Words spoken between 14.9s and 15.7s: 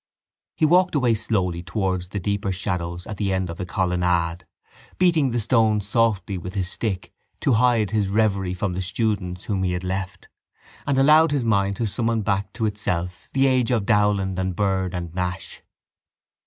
and Nash.